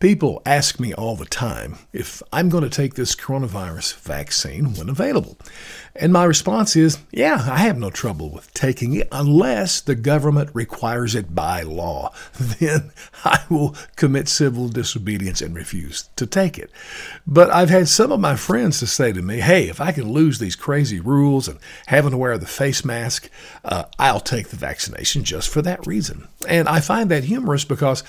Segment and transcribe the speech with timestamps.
[0.00, 4.88] People ask me all the time if I'm going to take this coronavirus vaccine when
[4.88, 5.36] available.
[5.94, 10.48] And my response is, yeah, I have no trouble with taking it unless the government
[10.54, 12.14] requires it by law.
[12.60, 12.92] Then
[13.24, 16.70] I will commit civil disobedience and refuse to take it.
[17.26, 20.10] But I've had some of my friends to say to me, hey, if I can
[20.10, 21.58] lose these crazy rules and
[21.88, 23.28] having to wear the face mask,
[23.64, 26.28] uh, I'll take the vaccination just for that reason.
[26.48, 28.02] And I find that humorous because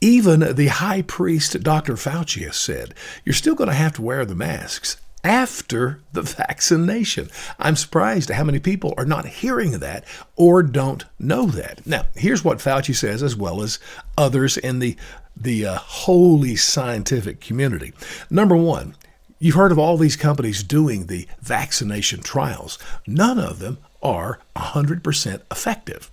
[0.00, 1.94] even the high priest, Dr.
[1.94, 2.94] Fauci, has said,
[3.24, 7.28] you're still going to have to wear the masks after the vaccination.
[7.58, 10.04] I'm surprised at how many people are not hearing that
[10.36, 11.86] or don't know that.
[11.86, 13.78] Now, here's what Fauci says, as well as
[14.16, 14.96] others in the
[15.38, 17.92] the uh, holy scientific community.
[18.30, 18.96] Number one,
[19.38, 22.78] you've heard of all these companies doing the vaccination trials.
[23.06, 26.10] None of them are 100% effective.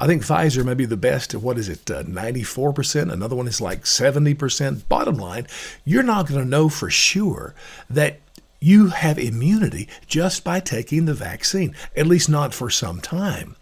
[0.00, 3.12] I think Pfizer may be the best at what is it, uh, 94%?
[3.12, 4.88] Another one is like 70%.
[4.88, 5.48] Bottom line,
[5.84, 7.52] you're not going to know for sure
[7.90, 8.20] that
[8.60, 13.56] you have immunity just by taking the vaccine, at least not for some time.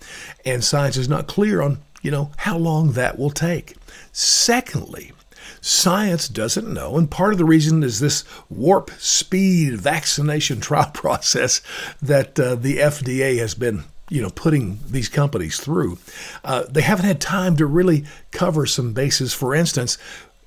[0.45, 3.75] And science is not clear on, you know, how long that will take.
[4.13, 5.13] Secondly,
[5.61, 11.61] science doesn't know, and part of the reason is this warp speed vaccination trial process
[12.01, 15.99] that uh, the FDA has been you know putting these companies through
[16.45, 19.99] uh, they haven't had time to really cover some bases for instance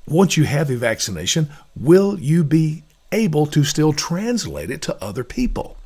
[0.07, 5.23] once you have a vaccination will you be able to still translate it to other
[5.23, 5.77] people.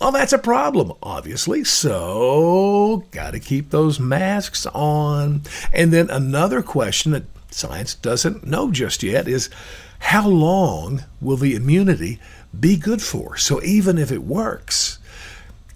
[0.00, 1.64] Well, that's a problem, obviously.
[1.64, 5.42] So, got to keep those masks on.
[5.72, 9.50] And then another question that science doesn't know just yet is
[9.98, 12.20] how long will the immunity
[12.58, 13.36] be good for?
[13.36, 14.98] So, even if it works,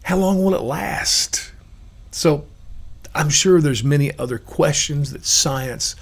[0.02, 1.52] how long will it last?
[2.10, 2.44] So,
[3.14, 5.94] I'm sure there's many other questions that science,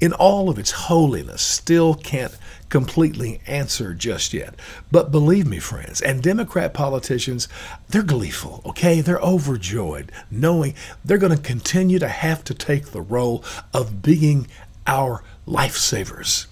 [0.00, 2.36] in all of its holiness, still can't
[2.68, 4.54] completely answer just yet.
[4.90, 7.46] But believe me, friends, and Democrat politicians,
[7.88, 9.00] they're gleeful, okay?
[9.00, 14.48] They're overjoyed knowing they're going to continue to have to take the role of being
[14.88, 16.46] our lifesavers.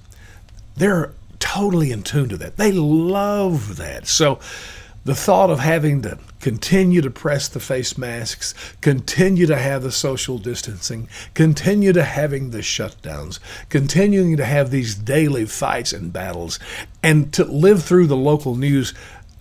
[0.77, 2.57] They're totally in tune to that.
[2.57, 4.07] They love that.
[4.07, 4.39] So,
[5.05, 9.91] the thought of having to continue to press the face masks, continue to have the
[9.91, 13.39] social distancing, continue to having the shutdowns,
[13.71, 16.59] continuing to have these daily fights and battles,
[17.03, 18.93] and to live through the local news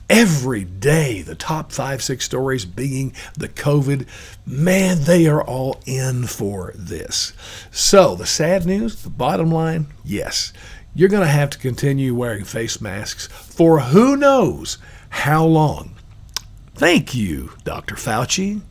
[0.10, 4.08] every day, the top five, six stories being the COVID,
[4.46, 7.34] man, they are all in for this.
[7.70, 10.54] So, the sad news, the bottom line, yes,
[10.96, 14.78] you're going to have to continue wearing face masks for who knows
[15.10, 15.93] how long?
[16.76, 17.96] Thank you, Dr.
[17.96, 18.62] Fauci.